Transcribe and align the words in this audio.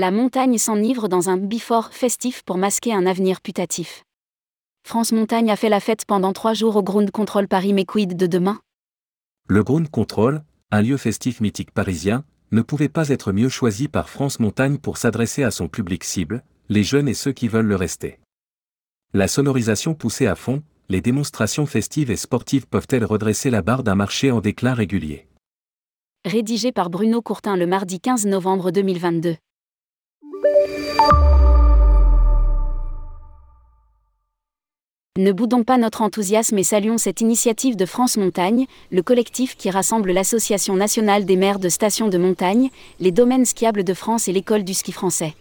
La 0.00 0.10
montagne 0.10 0.56
s'enivre 0.56 1.10
dans 1.10 1.28
un 1.28 1.36
before 1.36 1.92
festif 1.92 2.42
pour 2.42 2.56
masquer 2.56 2.94
un 2.94 3.04
avenir 3.04 3.42
putatif. 3.42 4.02
France 4.82 5.12
Montagne 5.12 5.50
a 5.50 5.56
fait 5.56 5.68
la 5.68 5.78
fête 5.78 6.06
pendant 6.06 6.32
trois 6.32 6.54
jours 6.54 6.76
au 6.76 6.82
Ground 6.82 7.10
Control 7.10 7.46
Paris 7.46 7.74
mais 7.74 7.84
quid 7.84 8.16
de 8.16 8.26
demain 8.26 8.60
Le 9.46 9.62
Ground 9.62 9.90
Control, 9.90 10.42
un 10.70 10.80
lieu 10.80 10.96
festif 10.96 11.42
mythique 11.42 11.72
parisien, 11.72 12.24
ne 12.50 12.62
pouvait 12.62 12.88
pas 12.88 13.10
être 13.10 13.32
mieux 13.32 13.50
choisi 13.50 13.88
par 13.88 14.08
France 14.08 14.40
Montagne 14.40 14.78
pour 14.78 14.96
s'adresser 14.96 15.42
à 15.42 15.50
son 15.50 15.68
public 15.68 16.02
cible, 16.02 16.44
les 16.70 16.82
jeunes 16.82 17.06
et 17.06 17.12
ceux 17.12 17.32
qui 17.32 17.48
veulent 17.48 17.66
le 17.66 17.76
rester. 17.76 18.20
La 19.12 19.28
sonorisation 19.28 19.92
poussée 19.92 20.26
à 20.26 20.34
fond, 20.34 20.62
les 20.88 21.02
démonstrations 21.02 21.66
festives 21.66 22.10
et 22.10 22.16
sportives 22.16 22.66
peuvent-elles 22.66 23.04
redresser 23.04 23.50
la 23.50 23.60
barre 23.60 23.82
d'un 23.82 23.96
marché 23.96 24.30
en 24.30 24.40
déclin 24.40 24.72
régulier? 24.72 25.28
Rédigé 26.24 26.72
par 26.72 26.88
Bruno 26.88 27.20
Courtin 27.20 27.58
le 27.58 27.66
mardi 27.66 28.00
15 28.00 28.24
novembre 28.24 28.70
2022. 28.70 29.36
Ne 35.20 35.32
boudons 35.32 35.64
pas 35.64 35.76
notre 35.76 36.00
enthousiasme 36.00 36.56
et 36.56 36.62
saluons 36.62 36.96
cette 36.96 37.20
initiative 37.20 37.76
de 37.76 37.84
France 37.84 38.16
Montagne, 38.16 38.66
le 38.90 39.02
collectif 39.02 39.54
qui 39.54 39.68
rassemble 39.68 40.12
l'Association 40.12 40.76
nationale 40.76 41.26
des 41.26 41.36
maires 41.36 41.58
de 41.58 41.68
stations 41.68 42.08
de 42.08 42.16
montagne, 42.16 42.70
les 43.00 43.12
domaines 43.12 43.44
skiables 43.44 43.84
de 43.84 43.92
France 43.92 44.28
et 44.28 44.32
l'école 44.32 44.64
du 44.64 44.72
ski 44.72 44.92
français. 44.92 45.34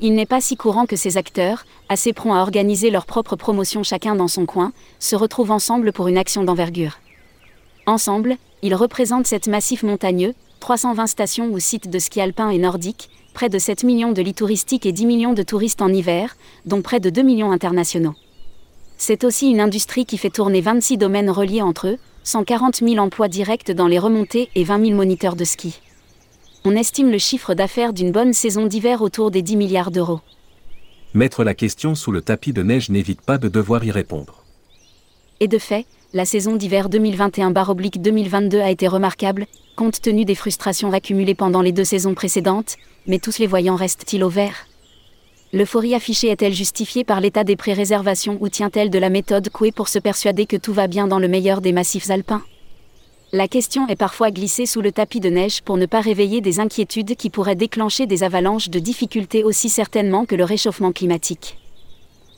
Il 0.00 0.14
n'est 0.14 0.26
pas 0.26 0.42
si 0.42 0.54
courant 0.56 0.84
que 0.84 0.96
ces 0.96 1.16
acteurs, 1.16 1.64
assez 1.88 2.12
prompts 2.12 2.34
à 2.34 2.42
organiser 2.42 2.90
leur 2.90 3.06
propre 3.06 3.36
promotion 3.36 3.82
chacun 3.82 4.16
dans 4.16 4.28
son 4.28 4.44
coin, 4.44 4.72
se 4.98 5.16
retrouvent 5.16 5.52
ensemble 5.52 5.92
pour 5.92 6.08
une 6.08 6.18
action 6.18 6.44
d'envergure. 6.44 6.98
Ensemble, 7.86 8.36
ils 8.60 8.74
représentent 8.74 9.26
cette 9.26 9.48
massif 9.48 9.82
montagneux, 9.82 10.34
320 10.60 11.06
stations 11.06 11.48
ou 11.48 11.58
sites 11.58 11.88
de 11.88 11.98
ski 11.98 12.20
alpin 12.20 12.50
et 12.50 12.58
nordique, 12.58 13.08
près 13.32 13.48
de 13.48 13.58
7 13.58 13.84
millions 13.84 14.12
de 14.12 14.22
lits 14.22 14.34
touristiques 14.34 14.86
et 14.86 14.92
10 14.92 15.06
millions 15.06 15.32
de 15.32 15.42
touristes 15.42 15.82
en 15.82 15.92
hiver, 15.92 16.36
dont 16.66 16.82
près 16.82 17.00
de 17.00 17.10
2 17.10 17.22
millions 17.22 17.52
internationaux. 17.52 18.14
C'est 18.98 19.24
aussi 19.24 19.50
une 19.50 19.60
industrie 19.60 20.04
qui 20.04 20.18
fait 20.18 20.30
tourner 20.30 20.60
26 20.60 20.98
domaines 20.98 21.30
reliés 21.30 21.62
entre 21.62 21.88
eux, 21.88 21.98
140 22.24 22.76
000 22.76 22.96
emplois 22.98 23.28
directs 23.28 23.70
dans 23.70 23.86
les 23.86 23.98
remontées 23.98 24.50
et 24.54 24.64
20 24.64 24.84
000 24.86 24.96
moniteurs 24.96 25.36
de 25.36 25.44
ski. 25.44 25.80
On 26.64 26.76
estime 26.76 27.10
le 27.10 27.18
chiffre 27.18 27.54
d'affaires 27.54 27.94
d'une 27.94 28.12
bonne 28.12 28.34
saison 28.34 28.66
d'hiver 28.66 29.00
autour 29.00 29.30
des 29.30 29.40
10 29.40 29.56
milliards 29.56 29.90
d'euros. 29.90 30.20
Mettre 31.14 31.42
la 31.42 31.54
question 31.54 31.94
sous 31.94 32.12
le 32.12 32.20
tapis 32.20 32.52
de 32.52 32.62
neige 32.62 32.90
n'évite 32.90 33.22
pas 33.22 33.38
de 33.38 33.48
devoir 33.48 33.84
y 33.84 33.90
répondre. 33.90 34.44
Et 35.40 35.48
de 35.48 35.58
fait, 35.58 35.86
la 36.12 36.24
saison 36.24 36.56
d'hiver 36.56 36.88
2021-2022 36.88 38.60
a 38.60 38.70
été 38.70 38.88
remarquable, 38.88 39.46
compte 39.76 40.00
tenu 40.00 40.24
des 40.24 40.34
frustrations 40.34 40.92
accumulées 40.92 41.36
pendant 41.36 41.62
les 41.62 41.70
deux 41.70 41.84
saisons 41.84 42.14
précédentes, 42.14 42.76
mais 43.06 43.20
tous 43.20 43.38
les 43.38 43.46
voyants 43.46 43.76
restent-ils 43.76 44.24
au 44.24 44.28
vert? 44.28 44.66
L'euphorie 45.52 45.94
affichée 45.94 46.28
est-elle 46.28 46.52
justifiée 46.52 47.04
par 47.04 47.20
l'état 47.20 47.44
des 47.44 47.56
pré-réservations 47.56 48.38
ou 48.40 48.48
tient-elle 48.48 48.90
de 48.90 48.98
la 48.98 49.08
méthode 49.08 49.50
Coué 49.50 49.70
pour 49.70 49.88
se 49.88 50.00
persuader 50.00 50.46
que 50.46 50.56
tout 50.56 50.72
va 50.72 50.88
bien 50.88 51.06
dans 51.06 51.18
le 51.20 51.28
meilleur 51.28 51.60
des 51.60 51.72
massifs 51.72 52.10
alpins? 52.10 52.42
La 53.32 53.46
question 53.46 53.86
est 53.86 53.96
parfois 53.96 54.32
glissée 54.32 54.66
sous 54.66 54.80
le 54.80 54.90
tapis 54.90 55.20
de 55.20 55.30
neige 55.30 55.62
pour 55.62 55.76
ne 55.76 55.86
pas 55.86 56.00
réveiller 56.00 56.40
des 56.40 56.58
inquiétudes 56.58 57.14
qui 57.14 57.30
pourraient 57.30 57.54
déclencher 57.54 58.06
des 58.06 58.24
avalanches 58.24 58.68
de 58.68 58.80
difficultés 58.80 59.44
aussi 59.44 59.68
certainement 59.68 60.24
que 60.24 60.34
le 60.34 60.44
réchauffement 60.44 60.90
climatique. 60.90 61.56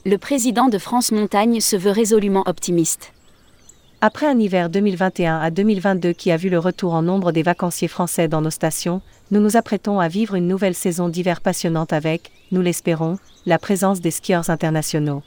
Le 0.05 0.19
président 0.19 0.69
de 0.69 0.77
France 0.77 1.11
Montagne 1.11 1.61
se 1.61 1.77
veut 1.77 1.91
résolument 1.91 2.43
optimiste. 2.47 3.12
Après 4.05 4.27
un 4.27 4.37
hiver 4.41 4.69
2021 4.69 5.39
à 5.39 5.53
2022 5.53 6.13
qui 6.13 6.33
a 6.33 6.37
vu 6.37 6.49
le 6.49 6.59
retour 6.59 6.93
en 6.93 7.03
nombre 7.03 7.31
des 7.31 7.45
vacanciers 7.45 7.87
français 7.87 8.27
dans 8.27 8.41
nos 8.41 8.51
stations, 8.51 9.01
nous 9.31 9.39
nous 9.39 9.57
apprêtons 9.57 10.01
à 10.01 10.09
vivre 10.09 10.35
une 10.35 10.49
nouvelle 10.49 10.75
saison 10.75 11.09
d'hiver 11.09 11.41
passionnante 11.41 11.93
avec, 11.93 12.33
nous 12.51 12.63
l'espérons, 12.63 13.19
la 13.47 13.61
présence 13.61 14.01
des 14.01 14.11
skieurs 14.11 14.51
internationaux. 14.51 15.23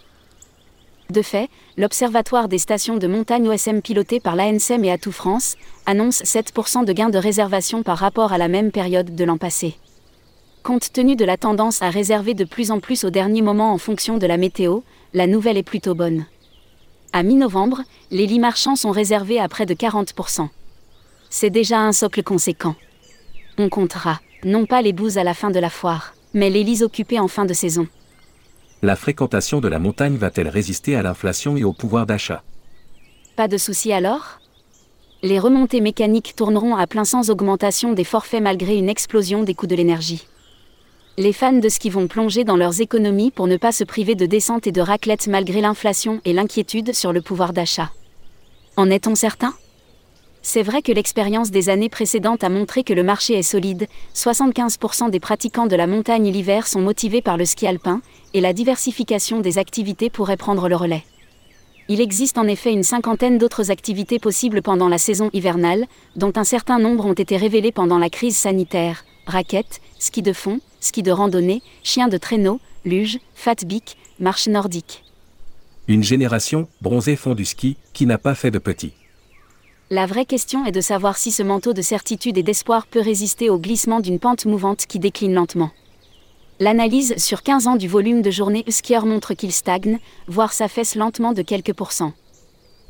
De 1.10 1.22
fait, 1.22 1.48
l'Observatoire 1.78 2.50
des 2.50 2.58
stations 2.58 2.98
de 2.98 3.08
montagne 3.08 3.48
OSM 3.48 3.80
piloté 3.80 4.20
par 4.20 4.36
l'ANSM 4.36 4.84
et 4.84 4.92
Atout 4.92 5.14
France 5.14 5.56
annonce 5.86 6.22
7% 6.24 6.84
de 6.84 6.92
gains 6.92 7.10
de 7.10 7.18
réservation 7.18 7.82
par 7.82 7.98
rapport 7.98 8.34
à 8.34 8.38
la 8.38 8.50
même 8.50 8.72
période 8.72 9.16
de 9.16 9.24
l'an 9.24 9.38
passé. 9.38 9.78
Compte 10.64 10.92
tenu 10.92 11.16
de 11.16 11.24
la 11.24 11.38
tendance 11.38 11.82
à 11.82 11.90
réserver 11.90 12.34
de 12.34 12.44
plus 12.44 12.72
en 12.72 12.82
plus 12.82 13.06
au 13.06 13.10
dernier 13.10 13.42
moment 13.42 13.72
en 13.72 13.78
fonction 13.78 14.18
de 14.18 14.28
la 14.28 14.36
météo, 14.36 14.82
la 15.14 15.28
nouvelle 15.28 15.56
est 15.56 15.64
plutôt 15.64 15.96
bonne. 15.96 16.26
À 17.16 17.24
mi-novembre, 17.24 17.82
les 18.12 18.28
lits 18.28 18.40
marchands 18.40 18.76
sont 18.76 18.92
réservés 18.92 19.40
à 19.40 19.48
près 19.48 19.66
de 19.66 19.74
40%. 19.74 20.50
C'est 21.30 21.50
déjà 21.50 21.80
un 21.80 21.94
socle 21.94 22.24
conséquent. 22.24 22.76
On 23.58 23.70
comptera, 23.70 24.20
non 24.44 24.66
pas 24.66 24.82
les 24.82 24.92
bouses 24.92 25.18
à 25.18 25.24
la 25.24 25.34
fin 25.34 25.50
de 25.50 25.58
la 25.58 25.70
foire, 25.70 26.14
mais 26.34 26.50
les 26.50 26.66
lits 26.66 26.84
occupés 26.84 27.22
en 27.22 27.30
fin 27.30 27.46
de 27.46 27.54
saison. 27.54 27.88
La 28.82 28.98
fréquentation 28.98 29.62
de 29.62 29.70
la 29.70 29.80
montagne 29.80 30.18
va-t-elle 30.18 30.50
résister 30.50 30.98
à 30.98 31.04
l'inflation 31.04 31.56
et 31.56 31.64
au 31.64 31.72
pouvoir 31.72 32.06
d'achat? 32.06 32.44
Pas 33.38 33.48
de 33.48 33.58
souci 33.58 33.94
alors? 33.94 34.42
Les 35.24 35.40
remontées 35.40 35.80
mécaniques 35.80 36.36
tourneront 36.36 36.76
à 36.76 36.86
plein 36.86 37.06
sans 37.06 37.30
augmentation 37.30 37.94
des 37.94 38.04
forfaits 38.04 38.44
malgré 38.44 38.76
une 38.76 38.90
explosion 38.90 39.44
des 39.44 39.54
coûts 39.54 39.68
de 39.68 39.76
l'énergie. 39.78 40.28
Les 41.18 41.32
fans 41.32 41.54
de 41.54 41.70
ski 41.70 41.90
vont 41.90 42.08
plonger 42.08 42.44
dans 42.44 42.58
leurs 42.58 42.82
économies 42.82 43.32
pour 43.32 43.48
ne 43.48 43.56
pas 43.56 43.72
se 43.72 43.86
priver 43.86 44.16
de 44.16 44.26
descente 44.26 44.68
et 44.68 44.74
de 44.74 44.82
raclette 44.82 45.28
malgré 45.28 45.62
l'inflation 45.62 46.20
et 46.26 46.34
l'inquiétude 46.34 46.94
sur 46.94 47.14
le 47.14 47.22
pouvoir 47.22 47.54
d'achat. 47.54 47.90
En 48.76 48.90
est-on 48.90 49.16
certain? 49.16 49.54
C'est 50.42 50.62
vrai 50.62 50.82
que 50.82 50.92
l'expérience 50.92 51.52
des 51.52 51.70
années 51.70 51.88
précédentes 51.88 52.44
a 52.44 52.50
montré 52.50 52.84
que 52.84 52.92
le 52.92 53.02
marché 53.02 53.36
est 53.36 53.44
solide, 53.44 53.88
75% 54.14 55.10
des 55.10 55.22
pratiquants 55.22 55.68
de 55.68 55.78
la 55.78 55.88
montagne 55.88 56.30
l'hiver 56.30 56.68
sont 56.68 56.82
motivés 56.82 57.22
par 57.22 57.38
le 57.38 57.46
ski 57.46 57.66
alpin, 57.66 58.02
et 58.34 58.42
la 58.42 58.52
diversification 58.52 59.40
des 59.40 59.58
activités 59.58 60.10
pourrait 60.10 60.36
prendre 60.36 60.68
le 60.68 60.76
relais. 60.76 61.06
Il 61.88 62.02
existe 62.02 62.38
en 62.38 62.48
effet 62.48 62.74
une 62.74 62.84
cinquantaine 62.84 63.38
d'autres 63.38 63.72
activités 63.72 64.20
possibles 64.20 64.62
pendant 64.62 64.90
la 64.90 64.98
saison 64.98 65.30
hivernale, 65.32 65.86
dont 66.18 66.34
un 66.36 66.44
certain 66.44 66.78
nombre 66.78 67.06
ont 67.06 67.14
été 67.14 67.38
révélées 67.38 67.72
pendant 67.72 68.00
la 68.00 68.10
crise 68.10 68.36
sanitaire, 68.36 69.06
raquettes, 69.26 69.80
ski 69.98 70.22
de 70.22 70.34
fond, 70.34 70.60
ski 70.86 71.04
de 71.04 71.12
randonnée, 71.12 71.62
chien 71.84 72.08
de 72.08 72.18
traîneau, 72.18 72.60
luge, 72.86 73.20
fatbic, 73.34 73.98
marche 74.20 74.48
nordique. 74.48 75.04
Une 75.88 76.04
génération, 76.04 76.68
bronzée 76.82 77.16
fond 77.16 77.36
du 77.36 77.46
ski, 77.46 77.78
qui 77.94 78.06
n'a 78.06 78.18
pas 78.18 78.36
fait 78.36 78.52
de 78.52 78.60
petit. 78.60 78.94
La 79.90 80.06
vraie 80.06 80.26
question 80.26 80.66
est 80.66 80.72
de 80.72 80.82
savoir 80.82 81.18
si 81.18 81.32
ce 81.32 81.44
manteau 81.44 81.74
de 81.74 81.82
certitude 81.82 82.38
et 82.38 82.44
d'espoir 82.44 82.88
peut 82.88 83.02
résister 83.02 83.50
au 83.50 83.60
glissement 83.60 84.00
d'une 84.00 84.20
pente 84.20 84.46
mouvante 84.46 84.86
qui 84.88 84.98
décline 84.98 85.34
lentement. 85.34 85.72
L'analyse 86.60 87.16
sur 87.18 87.44
15 87.44 87.68
ans 87.68 87.76
du 87.76 87.88
volume 87.88 88.22
de 88.22 88.32
journée 88.32 88.64
skieur 88.70 89.06
montre 89.06 89.34
qu'il 89.34 89.52
stagne, 89.52 90.00
voire 90.28 90.54
s'affaisse 90.54 90.96
lentement 90.96 91.34
de 91.34 91.42
quelques 91.42 91.74
pourcents. 91.74 92.14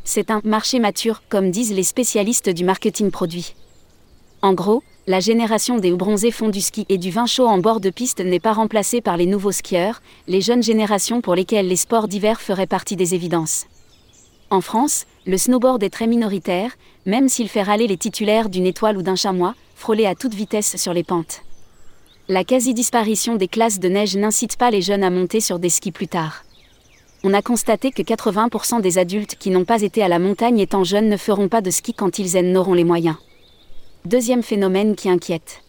C'est 0.04 0.30
un 0.30 0.40
marché 0.44 0.80
mature, 0.80 1.24
comme 1.28 1.52
disent 1.52 1.74
les 1.74 1.84
spécialistes 1.84 2.50
du 2.50 2.64
marketing 2.64 3.10
produit. 3.10 3.56
En 4.42 4.54
gros, 4.54 4.84
la 5.08 5.20
génération 5.20 5.78
des 5.78 5.92
bronzés 5.92 6.32
fond 6.32 6.50
du 6.50 6.62
ski 6.62 6.86
et 6.90 6.98
du 6.98 7.12
vin 7.12 7.28
chaud 7.28 7.46
en 7.46 7.60
bord 7.60 7.80
de 7.80 7.92
piste 7.92 8.22
n'est 8.22 8.40
pas 8.40 8.54
remplacée 8.54 9.02
par 9.02 9.18
les 9.18 9.28
nouveaux 9.28 9.52
skieurs, 9.52 10.02
les 10.28 10.42
jeunes 10.42 10.64
générations 10.64 11.22
pour 11.22 11.36
lesquelles 11.36 11.68
les 11.68 11.76
sports 11.76 12.08
d'hiver 12.08 12.42
feraient 12.42 12.66
partie 12.66 12.96
des 12.96 13.14
évidences. 13.14 13.68
En 14.50 14.62
France, 14.62 15.06
le 15.28 15.38
snowboard 15.38 15.84
est 15.84 15.92
très 15.92 16.08
minoritaire, 16.08 16.72
même 17.06 17.30
s'il 17.30 17.50
fait 17.50 17.62
râler 17.62 17.86
les 17.86 17.98
titulaires 17.98 18.50
d'une 18.50 18.66
étoile 18.66 18.98
ou 18.98 19.04
d'un 19.04 19.16
chamois, 19.16 19.54
frôlés 19.76 20.08
à 20.08 20.16
toute 20.16 20.34
vitesse 20.34 20.76
sur 20.78 20.94
les 20.94 21.04
pentes. 21.04 21.42
La 22.28 22.44
quasi-disparition 22.44 23.36
des 23.36 23.48
classes 23.48 23.80
de 23.80 23.90
neige 23.90 24.18
n'incite 24.18 24.58
pas 24.58 24.72
les 24.72 24.82
jeunes 24.82 25.04
à 25.04 25.12
monter 25.12 25.40
sur 25.40 25.60
des 25.60 25.70
skis 25.70 25.92
plus 25.92 26.08
tard. 26.08 26.44
On 27.24 27.34
a 27.36 27.44
constaté 27.44 27.92
que 27.92 28.02
80% 28.02 28.82
des 28.82 28.98
adultes 28.98 29.36
qui 29.36 29.52
n'ont 29.52 29.66
pas 29.66 29.84
été 29.84 30.02
à 30.02 30.08
la 30.08 30.18
montagne 30.18 30.60
étant 30.60 30.84
jeunes 30.84 31.10
ne 31.10 31.18
feront 31.18 31.48
pas 31.48 31.62
de 31.62 31.70
ski 31.70 31.94
quand 31.94 32.18
ils 32.18 32.38
en 32.38 32.56
auront 32.56 32.74
les 32.74 32.84
moyens. 32.84 33.18
Deuxième 34.05 34.43
phénomène 34.43 34.96
qui 34.96 35.09
inquiète. 35.09 35.63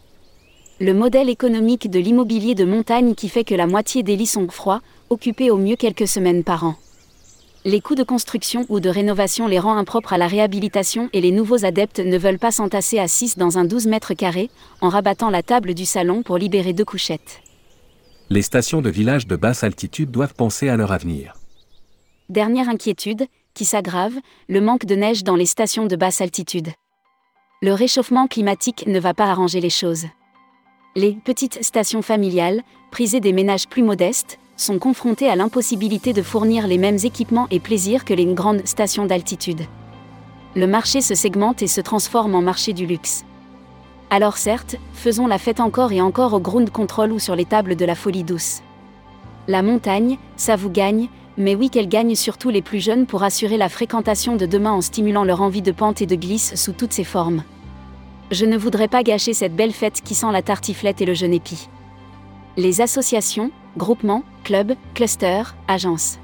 Le 0.79 0.93
modèle 0.93 1.31
économique 1.31 1.89
de 1.89 1.99
l'immobilier 1.99 2.55
de 2.55 2.67
montagne 2.67 3.15
qui 3.15 3.31
fait 3.31 3.45
que 3.45 3.55
la 3.55 3.67
moitié 3.67 4.03
des 4.03 4.15
lits 4.15 4.27
sont 4.27 4.47
froids, 4.49 4.83
occupés 5.09 5.51
au 5.51 5.57
mieux 5.57 5.77
quelques 5.77 6.07
semaines 6.07 6.45
par 6.45 6.65
an. 6.65 6.75
Les 7.65 7.81
coûts 7.81 7.95
de 7.95 8.03
construction 8.03 8.67
ou 8.69 8.79
de 8.79 8.91
rénovation 8.91 9.47
les 9.49 9.59
rend 9.59 9.79
impropres 9.79 10.13
à 10.13 10.19
la 10.19 10.27
réhabilitation 10.27 11.09
et 11.15 11.23
les 11.23 11.31
nouveaux 11.31 11.65
adeptes 11.65 12.01
ne 12.01 12.19
veulent 12.19 12.39
pas 12.39 12.51
s'entasser 12.51 12.99
à 12.99 13.09
6 13.09 13.39
dans 13.39 13.57
un 13.57 13.65
12 13.65 13.87
mètres 13.87 14.13
carrés, 14.13 14.51
en 14.83 14.91
rabattant 14.91 15.31
la 15.31 15.43
table 15.43 15.73
du 15.73 15.87
salon 15.87 16.23
pour 16.23 16.37
libérer 16.37 16.75
deux 16.75 16.85
couchettes. 16.85 17.41
Les 18.29 18.43
stations 18.43 18.83
de 18.83 18.91
villages 18.91 19.27
de 19.27 19.37
basse 19.37 19.65
altitude 19.65 20.11
doivent 20.11 20.35
penser 20.35 20.69
à 20.69 20.77
leur 20.77 20.93
avenir. 20.93 21.33
Dernière 22.29 22.69
inquiétude, 22.69 23.29
qui 23.55 23.65
s'aggrave, 23.65 24.13
le 24.51 24.61
manque 24.61 24.85
de 24.85 24.95
neige 24.95 25.25
dans 25.25 25.37
les 25.37 25.47
stations 25.47 25.87
de 25.87 25.97
basse 25.97 26.21
altitude 26.21 26.69
le 27.63 27.73
réchauffement 27.73 28.27
climatique 28.27 28.85
ne 28.87 29.01
va 29.01 29.15
pas 29.15 29.31
arranger 29.31 29.61
les 29.61 29.71
choses. 29.71 30.05
Les 30.95 31.13
petites 31.13 31.65
stations 31.65 32.03
familiales, 32.03 32.63
prisées 32.91 33.21
des 33.21 33.33
ménages 33.33 33.67
plus 33.67 33.83
modestes, 33.83 34.39
sont 34.59 34.79
confrontées 34.79 35.29
à 35.29 35.37
l'impossibilité 35.37 36.13
de 36.13 36.23
fournir 36.23 36.67
les 36.67 36.77
mêmes 36.77 36.99
équipements 37.03 37.47
et 37.51 37.61
plaisirs 37.61 38.05
que 38.05 38.13
les 38.13 38.27
grandes 38.27 38.67
stations 38.67 39.07
d'altitude. 39.07 39.63
Le 40.55 40.67
marché 40.67 41.01
se 41.01 41.15
segmente 41.15 41.63
et 41.63 41.67
se 41.67 41.81
transforme 41.81 42.35
en 42.35 42.43
marché 42.43 42.75
du 42.75 42.85
luxe. 42.85 43.25
Alors 44.11 44.37
certes, 44.37 44.77
faisons 44.93 45.27
la 45.27 45.39
fête 45.39 45.61
encore 45.61 45.93
et 45.93 46.01
encore 46.03 46.35
au 46.35 46.41
ground 46.41 46.71
control 46.71 47.11
ou 47.11 47.19
sur 47.19 47.37
les 47.37 47.47
tables 47.47 47.77
de 47.77 47.85
la 47.87 47.95
folie 47.95 48.25
douce. 48.25 48.61
La 49.49 49.63
montagne, 49.63 50.19
ça 50.37 50.57
vous 50.57 50.71
gagne, 50.71 51.09
mais 51.39 51.55
oui 51.55 51.71
qu'elle 51.71 51.89
gagne 51.89 52.15
surtout 52.15 52.51
les 52.51 52.63
plus 52.63 52.81
jeunes 52.81 53.07
pour 53.07 53.23
assurer 53.23 53.57
la 53.57 53.69
fréquentation 53.69 54.37
de 54.37 54.47
demain 54.47 54.73
en 54.73 54.81
stimulant 54.81 55.25
leur 55.25 55.43
envie 55.43 55.63
de 55.63 55.73
pente 55.73 56.03
et 56.03 56.07
de 56.07 56.17
glisse 56.17 56.55
sous 56.55 56.73
toutes 56.73 56.93
ses 56.93 57.05
formes. 57.05 57.43
Je 58.31 58.47
ne 58.47 58.57
voudrais 58.57 58.89
pas 58.89 59.03
gâcher 59.03 59.35
cette 59.35 59.55
belle 59.55 59.73
fête 59.73 60.01
qui 60.03 60.15
sent 60.15 60.33
la 60.33 60.43
tartiflette 60.43 61.01
et 61.01 61.07
le 61.07 61.15
jeune 61.15 61.35
épi. 61.35 61.69
Les 62.57 62.81
associations, 62.81 63.51
groupements, 63.77 64.25
clubs, 64.45 64.75
clusters, 64.95 65.55
agences 65.69 66.19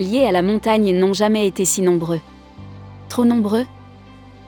liés 0.00 0.24
à 0.24 0.32
la 0.32 0.42
montagne 0.42 0.98
n'ont 0.98 1.12
jamais 1.12 1.46
été 1.46 1.64
si 1.64 1.82
nombreux. 1.82 2.20
Trop 3.08 3.24
nombreux? 3.24 3.66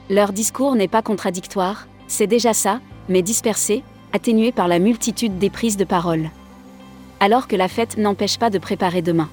Leur 0.09 0.33
discours 0.33 0.75
n'est 0.75 0.87
pas 0.87 1.01
contradictoire, 1.01 1.87
c'est 2.07 2.27
déjà 2.27 2.53
ça, 2.53 2.79
mais 3.07 3.21
dispersé, 3.21 3.83
atténué 4.11 4.51
par 4.51 4.67
la 4.67 4.79
multitude 4.79 5.37
des 5.37 5.49
prises 5.49 5.77
de 5.77 5.83
parole. 5.83 6.29
Alors 7.19 7.47
que 7.47 7.55
la 7.55 7.67
fête 7.67 7.97
n'empêche 7.97 8.37
pas 8.37 8.49
de 8.49 8.57
préparer 8.57 9.01
demain. 9.01 9.29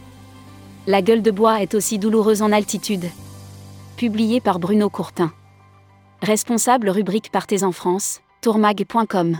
La 0.86 1.02
gueule 1.02 1.20
de 1.20 1.30
bois 1.30 1.60
est 1.60 1.74
aussi 1.74 1.98
douloureuse 1.98 2.40
en 2.40 2.52
altitude. 2.52 3.04
Publié 3.98 4.40
par 4.40 4.58
Bruno 4.58 4.88
Courtin. 4.88 5.30
Responsable 6.22 6.88
rubrique 6.88 7.30
Partez 7.30 7.64
en 7.64 7.72
France, 7.72 8.22
tourmag.com. 8.40 9.36